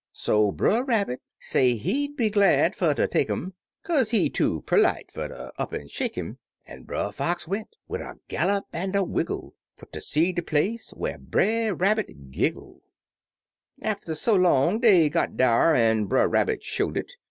[0.13, 3.53] So Brer Rabbit say he'd be glad fer ter take 'im,
[3.85, 8.01] Kaze he too perlite fer ter up an' shake 'im; An' Brer Fox went, wid
[8.01, 12.81] a gallop an' a wiggle, Fer ter see de place whar Brer Rabbit giggle.
[13.83, 17.11] Atter so long dey got dar, an' Brer Rabbit show'd it.